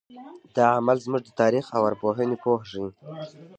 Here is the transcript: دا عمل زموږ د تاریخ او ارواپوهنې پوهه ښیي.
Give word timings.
دا 0.55 0.65
عمل 0.77 0.97
زموږ 1.05 1.21
د 1.25 1.29
تاریخ 1.41 1.65
او 1.75 1.81
ارواپوهنې 1.89 2.35
پوهه 2.43 2.65
ښیي. 2.71 2.85